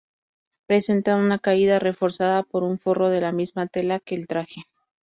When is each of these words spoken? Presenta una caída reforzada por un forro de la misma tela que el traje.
Presenta 0.65 1.15
una 1.15 1.37
caída 1.37 1.77
reforzada 1.77 2.41
por 2.41 2.63
un 2.63 2.79
forro 2.79 3.09
de 3.11 3.21
la 3.21 3.31
misma 3.31 3.67
tela 3.67 3.99
que 3.99 4.15
el 4.15 4.25
traje. 4.25 4.63